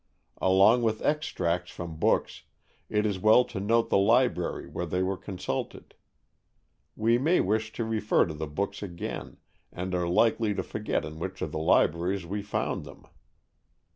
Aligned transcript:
Along 0.41 0.81
with 0.81 1.03
extracts 1.03 1.69
from 1.71 1.97
books, 1.99 2.41
it 2.89 3.05
is 3.05 3.19
well 3.19 3.45
to 3.45 3.59
note 3.59 3.91
the 3.91 3.99
library 3.99 4.67
where 4.67 4.87
they 4.87 5.03
were 5.03 5.15
consulted. 5.15 5.93
We 6.95 7.19
may 7.19 7.39
wish 7.39 7.71
to 7.73 7.85
refer 7.85 8.25
to 8.25 8.33
the 8.33 8.47
books 8.47 8.81
again, 8.81 9.37
and 9.71 9.93
are 9.93 10.07
likely 10.07 10.55
to 10.55 10.63
forget 10.63 11.05
in 11.05 11.19
which 11.19 11.43
of 11.43 11.51
the 11.51 11.59
libraries 11.59 12.25
we 12.25 12.41
found 12.41 12.83
them. 12.83 13.05